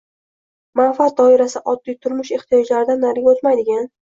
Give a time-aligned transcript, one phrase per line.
[0.79, 3.89] manfaat doirasi oddiy turmush ehtiyojlaridan nariga o‘tmaydigan